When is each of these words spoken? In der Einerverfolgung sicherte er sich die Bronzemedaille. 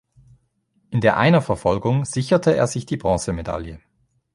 In 0.89 1.01
der 1.01 1.17
Einerverfolgung 1.17 2.05
sicherte 2.05 2.55
er 2.55 2.65
sich 2.65 2.87
die 2.87 2.97
Bronzemedaille. 2.97 3.81